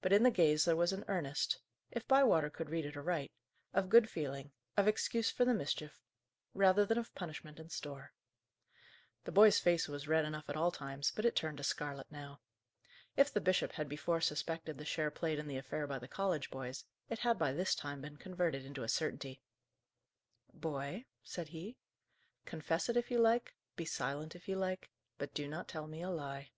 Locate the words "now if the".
12.12-13.40